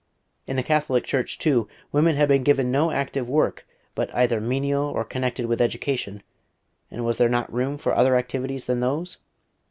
In 0.47 0.55
the 0.55 0.63
Catholic 0.63 1.03
Church, 1.03 1.37
too, 1.37 1.67
woman 1.91 2.15
had 2.15 2.27
been 2.27 2.41
given 2.41 2.71
no 2.71 2.89
active 2.89 3.29
work 3.29 3.67
but 3.93 4.11
either 4.15 4.41
menial 4.41 4.81
or 4.83 5.05
connected 5.05 5.45
with 5.45 5.61
education: 5.61 6.23
and 6.89 7.05
was 7.05 7.19
there 7.19 7.29
not 7.29 7.53
room 7.53 7.77
for 7.77 7.93
other 7.95 8.15
activities 8.17 8.65
than 8.65 8.79
those? 8.79 9.19